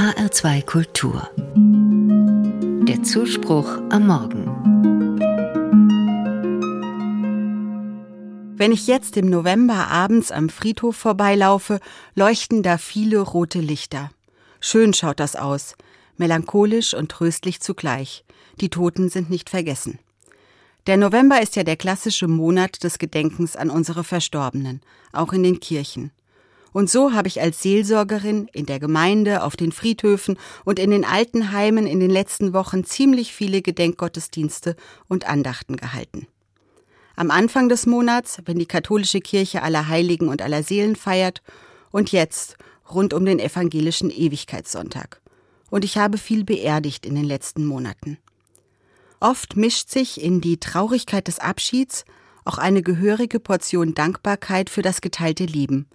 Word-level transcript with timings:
HR2 0.00 0.64
Kultur. 0.64 1.28
Der 2.88 3.02
Zuspruch 3.02 3.68
am 3.90 4.06
Morgen. 4.06 4.46
Wenn 8.56 8.72
ich 8.72 8.86
jetzt 8.86 9.18
im 9.18 9.28
November 9.28 9.88
abends 9.88 10.32
am 10.32 10.48
Friedhof 10.48 10.96
vorbeilaufe, 10.96 11.80
leuchten 12.14 12.62
da 12.62 12.78
viele 12.78 13.20
rote 13.20 13.60
Lichter. 13.60 14.10
Schön 14.58 14.94
schaut 14.94 15.20
das 15.20 15.36
aus, 15.36 15.74
melancholisch 16.16 16.94
und 16.94 17.10
tröstlich 17.10 17.60
zugleich. 17.60 18.24
Die 18.58 18.70
Toten 18.70 19.10
sind 19.10 19.28
nicht 19.28 19.50
vergessen. 19.50 19.98
Der 20.86 20.96
November 20.96 21.42
ist 21.42 21.56
ja 21.56 21.62
der 21.62 21.76
klassische 21.76 22.26
Monat 22.26 22.84
des 22.84 22.98
Gedenkens 22.98 23.54
an 23.54 23.68
unsere 23.68 24.02
Verstorbenen, 24.02 24.80
auch 25.12 25.34
in 25.34 25.42
den 25.42 25.60
Kirchen. 25.60 26.10
Und 26.72 26.88
so 26.88 27.12
habe 27.12 27.28
ich 27.28 27.40
als 27.40 27.62
Seelsorgerin 27.62 28.48
in 28.52 28.66
der 28.66 28.78
Gemeinde, 28.78 29.42
auf 29.42 29.56
den 29.56 29.72
Friedhöfen 29.72 30.38
und 30.64 30.78
in 30.78 30.90
den 30.90 31.04
Altenheimen 31.04 31.86
in 31.86 32.00
den 32.00 32.10
letzten 32.10 32.52
Wochen 32.52 32.84
ziemlich 32.84 33.32
viele 33.32 33.62
Gedenkgottesdienste 33.62 34.76
und 35.08 35.28
Andachten 35.28 35.76
gehalten. 35.76 36.26
Am 37.16 37.30
Anfang 37.30 37.68
des 37.68 37.86
Monats, 37.86 38.38
wenn 38.44 38.58
die 38.58 38.66
katholische 38.66 39.20
Kirche 39.20 39.62
aller 39.62 39.88
Heiligen 39.88 40.28
und 40.28 40.42
aller 40.42 40.62
Seelen 40.62 40.96
feiert, 40.96 41.42
und 41.90 42.12
jetzt 42.12 42.56
rund 42.88 43.12
um 43.12 43.24
den 43.24 43.38
evangelischen 43.38 44.10
Ewigkeitssonntag. 44.10 45.20
Und 45.70 45.84
ich 45.84 45.98
habe 45.98 46.18
viel 46.18 46.44
beerdigt 46.44 47.04
in 47.04 47.14
den 47.14 47.24
letzten 47.24 47.64
Monaten. 47.64 48.18
Oft 49.20 49.56
mischt 49.56 49.90
sich 49.90 50.20
in 50.20 50.40
die 50.40 50.58
Traurigkeit 50.58 51.28
des 51.28 51.38
Abschieds 51.38 52.04
auch 52.50 52.58
eine 52.58 52.82
gehörige 52.82 53.38
Portion 53.38 53.94
Dankbarkeit 53.94 54.70
für 54.70 54.82
das 54.82 55.00
geteilte 55.00 55.44
Leben, 55.44 55.86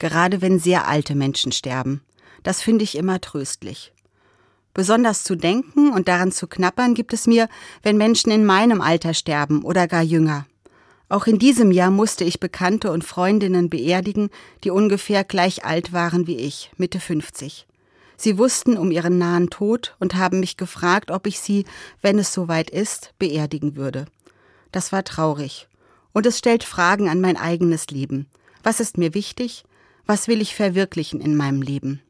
gerade 0.00 0.42
wenn 0.42 0.58
sehr 0.58 0.88
alte 0.88 1.14
Menschen 1.14 1.52
sterben. 1.52 2.00
Das 2.42 2.62
finde 2.62 2.82
ich 2.82 2.98
immer 2.98 3.20
tröstlich. 3.20 3.92
Besonders 4.74 5.22
zu 5.22 5.36
denken 5.36 5.92
und 5.92 6.08
daran 6.08 6.32
zu 6.32 6.48
knappern 6.48 6.94
gibt 6.94 7.12
es 7.12 7.28
mir, 7.28 7.48
wenn 7.84 7.96
Menschen 7.96 8.32
in 8.32 8.44
meinem 8.44 8.80
Alter 8.80 9.14
sterben 9.14 9.62
oder 9.62 9.86
gar 9.86 10.02
jünger. 10.02 10.46
Auch 11.08 11.28
in 11.28 11.38
diesem 11.38 11.70
Jahr 11.70 11.92
musste 11.92 12.24
ich 12.24 12.40
Bekannte 12.40 12.90
und 12.90 13.04
Freundinnen 13.04 13.70
beerdigen, 13.70 14.30
die 14.64 14.70
ungefähr 14.70 15.22
gleich 15.22 15.64
alt 15.64 15.92
waren 15.92 16.26
wie 16.26 16.38
ich, 16.38 16.72
Mitte 16.76 16.98
50. 16.98 17.68
Sie 18.16 18.36
wussten 18.36 18.76
um 18.76 18.90
ihren 18.90 19.18
nahen 19.18 19.48
Tod 19.48 19.94
und 20.00 20.16
haben 20.16 20.40
mich 20.40 20.56
gefragt, 20.56 21.12
ob 21.12 21.28
ich 21.28 21.38
sie, 21.38 21.66
wenn 22.02 22.18
es 22.18 22.32
soweit 22.32 22.68
ist, 22.68 23.14
beerdigen 23.20 23.76
würde. 23.76 24.06
Das 24.72 24.90
war 24.90 25.04
traurig. 25.04 25.68
Und 26.12 26.26
es 26.26 26.38
stellt 26.38 26.64
Fragen 26.64 27.08
an 27.08 27.20
mein 27.20 27.36
eigenes 27.36 27.86
Leben. 27.88 28.26
Was 28.62 28.80
ist 28.80 28.98
mir 28.98 29.14
wichtig? 29.14 29.64
Was 30.06 30.28
will 30.28 30.40
ich 30.40 30.54
verwirklichen 30.54 31.20
in 31.20 31.36
meinem 31.36 31.62
Leben? 31.62 32.02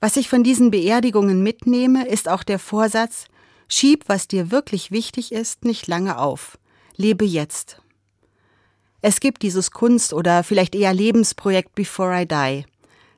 Was 0.00 0.16
ich 0.16 0.28
von 0.28 0.44
diesen 0.44 0.70
Beerdigungen 0.70 1.42
mitnehme, 1.42 2.06
ist 2.06 2.28
auch 2.28 2.42
der 2.42 2.58
Vorsatz, 2.58 3.26
schieb, 3.68 4.04
was 4.06 4.28
dir 4.28 4.50
wirklich 4.50 4.90
wichtig 4.90 5.32
ist, 5.32 5.64
nicht 5.64 5.86
lange 5.86 6.18
auf. 6.18 6.58
Lebe 6.96 7.24
jetzt. 7.24 7.80
Es 9.00 9.20
gibt 9.20 9.42
dieses 9.42 9.70
Kunst- 9.70 10.12
oder 10.12 10.42
vielleicht 10.44 10.74
eher 10.74 10.94
Lebensprojekt 10.94 11.74
Before 11.74 12.22
I 12.22 12.26
Die. 12.26 12.66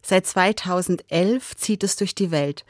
Seit 0.02 0.26
2011 0.26 1.56
zieht 1.56 1.84
es 1.84 1.96
durch 1.96 2.14
die 2.14 2.30
Welt. 2.30 2.64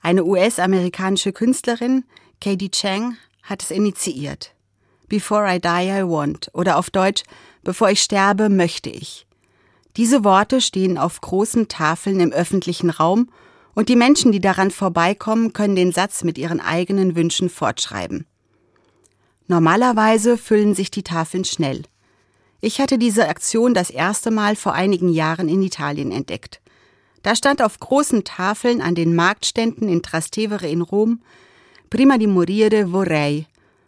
Eine 0.00 0.24
US-amerikanische 0.24 1.32
Künstlerin, 1.32 2.04
Katie 2.40 2.70
Chang, 2.70 3.16
hat 3.42 3.62
es 3.62 3.70
initiiert. 3.70 4.54
Before 5.08 5.46
I 5.46 5.60
die, 5.60 5.88
I 5.88 6.02
want. 6.02 6.50
Oder 6.54 6.76
auf 6.76 6.90
Deutsch, 6.90 7.22
bevor 7.62 7.90
ich 7.90 8.02
sterbe, 8.02 8.48
möchte 8.48 8.90
ich. 8.90 9.26
Diese 9.96 10.24
Worte 10.24 10.60
stehen 10.60 10.98
auf 10.98 11.20
großen 11.20 11.68
Tafeln 11.68 12.20
im 12.20 12.32
öffentlichen 12.32 12.90
Raum 12.90 13.30
und 13.74 13.88
die 13.88 13.96
Menschen, 13.96 14.32
die 14.32 14.40
daran 14.40 14.70
vorbeikommen, 14.70 15.52
können 15.52 15.76
den 15.76 15.92
Satz 15.92 16.24
mit 16.24 16.38
ihren 16.38 16.60
eigenen 16.60 17.16
Wünschen 17.16 17.48
fortschreiben. 17.48 18.26
Normalerweise 19.46 20.38
füllen 20.38 20.74
sich 20.74 20.90
die 20.90 21.02
Tafeln 21.02 21.44
schnell. 21.44 21.82
Ich 22.60 22.80
hatte 22.80 22.98
diese 22.98 23.28
Aktion 23.28 23.74
das 23.74 23.90
erste 23.90 24.30
Mal 24.30 24.56
vor 24.56 24.72
einigen 24.72 25.10
Jahren 25.10 25.48
in 25.48 25.62
Italien 25.62 26.12
entdeckt. 26.12 26.60
Da 27.22 27.36
stand 27.36 27.62
auf 27.62 27.78
großen 27.78 28.24
Tafeln 28.24 28.80
an 28.80 28.94
den 28.94 29.14
Marktständen 29.14 29.88
in 29.88 30.02
Trastevere 30.02 30.68
in 30.68 30.80
Rom 30.80 31.20
Prima 31.94 32.18
di 32.18 32.26
morire 32.26 32.88
vorrei. 32.88 33.46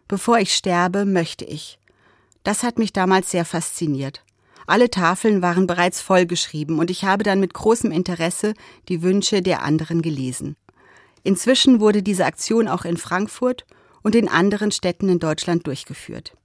Bevor 0.08 0.38
ich 0.38 0.54
sterbe, 0.54 1.04
möchte 1.04 1.44
ich. 1.44 1.78
Das 2.44 2.62
hat 2.62 2.78
mich 2.78 2.92
damals 2.92 3.30
sehr 3.30 3.44
fasziniert. 3.44 4.22
Alle 4.66 4.90
Tafeln 4.90 5.42
waren 5.42 5.66
bereits 5.66 6.00
vollgeschrieben 6.00 6.78
und 6.78 6.90
ich 6.90 7.04
habe 7.04 7.22
dann 7.22 7.40
mit 7.40 7.54
großem 7.54 7.92
Interesse 7.92 8.54
die 8.88 9.02
Wünsche 9.02 9.42
der 9.42 9.62
anderen 9.62 10.02
gelesen. 10.02 10.56
Inzwischen 11.22 11.80
wurde 11.80 12.02
diese 12.02 12.24
Aktion 12.24 12.68
auch 12.68 12.84
in 12.84 12.96
Frankfurt 12.96 13.64
und 14.02 14.14
in 14.14 14.28
anderen 14.28 14.70
Städten 14.70 15.08
in 15.08 15.18
Deutschland 15.18 15.66
durchgeführt. 15.66 16.36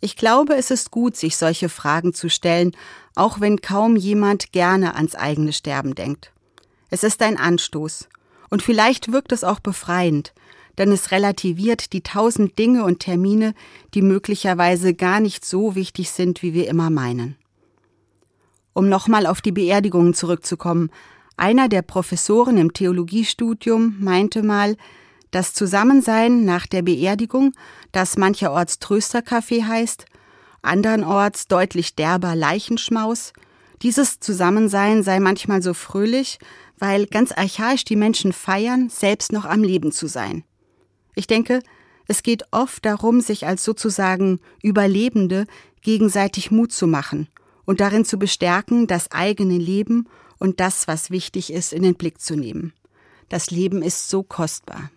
Ich 0.00 0.16
glaube, 0.16 0.54
es 0.54 0.70
ist 0.70 0.90
gut, 0.90 1.16
sich 1.16 1.36
solche 1.36 1.68
Fragen 1.68 2.14
zu 2.14 2.30
stellen, 2.30 2.72
auch 3.14 3.40
wenn 3.40 3.60
kaum 3.60 3.96
jemand 3.96 4.52
gerne 4.52 4.94
ans 4.94 5.14
eigene 5.14 5.52
Sterben 5.52 5.94
denkt. 5.94 6.32
Es 6.88 7.04
ist 7.04 7.20
ein 7.20 7.36
Anstoß. 7.36 8.08
Und 8.48 8.62
vielleicht 8.62 9.12
wirkt 9.12 9.32
es 9.32 9.44
auch 9.44 9.60
befreiend, 9.60 10.32
denn 10.80 10.92
es 10.92 11.10
relativiert 11.10 11.92
die 11.92 12.00
tausend 12.00 12.58
Dinge 12.58 12.84
und 12.84 13.00
Termine, 13.00 13.52
die 13.92 14.00
möglicherweise 14.00 14.94
gar 14.94 15.20
nicht 15.20 15.44
so 15.44 15.74
wichtig 15.74 16.10
sind, 16.10 16.42
wie 16.42 16.54
wir 16.54 16.68
immer 16.68 16.88
meinen. 16.88 17.36
Um 18.72 18.88
nochmal 18.88 19.26
auf 19.26 19.42
die 19.42 19.52
Beerdigungen 19.52 20.14
zurückzukommen, 20.14 20.90
einer 21.36 21.68
der 21.68 21.82
Professoren 21.82 22.56
im 22.56 22.72
Theologiestudium 22.72 23.96
meinte 24.00 24.42
mal, 24.42 24.78
das 25.30 25.52
Zusammensein 25.52 26.46
nach 26.46 26.66
der 26.66 26.80
Beerdigung, 26.80 27.52
das 27.92 28.16
mancherorts 28.16 28.78
Trösterkaffee 28.78 29.64
heißt, 29.64 30.06
andernorts 30.62 31.46
deutlich 31.46 31.94
derber 31.94 32.34
Leichenschmaus, 32.34 33.34
dieses 33.82 34.18
Zusammensein 34.18 35.02
sei 35.02 35.20
manchmal 35.20 35.60
so 35.60 35.74
fröhlich, 35.74 36.38
weil 36.78 37.04
ganz 37.04 37.32
archaisch 37.32 37.84
die 37.84 37.96
Menschen 37.96 38.32
feiern, 38.32 38.88
selbst 38.88 39.30
noch 39.30 39.44
am 39.44 39.62
Leben 39.62 39.92
zu 39.92 40.06
sein. 40.06 40.42
Ich 41.14 41.26
denke, 41.26 41.60
es 42.06 42.22
geht 42.22 42.44
oft 42.50 42.84
darum, 42.84 43.20
sich 43.20 43.46
als 43.46 43.64
sozusagen 43.64 44.40
Überlebende 44.62 45.46
gegenseitig 45.82 46.50
Mut 46.50 46.72
zu 46.72 46.86
machen 46.86 47.28
und 47.64 47.80
darin 47.80 48.04
zu 48.04 48.18
bestärken, 48.18 48.86
das 48.86 49.12
eigene 49.12 49.56
Leben 49.56 50.08
und 50.38 50.60
das, 50.60 50.88
was 50.88 51.10
wichtig 51.10 51.52
ist, 51.52 51.72
in 51.72 51.82
den 51.82 51.94
Blick 51.94 52.20
zu 52.20 52.34
nehmen. 52.34 52.72
Das 53.28 53.50
Leben 53.50 53.82
ist 53.82 54.08
so 54.08 54.22
kostbar. 54.22 54.90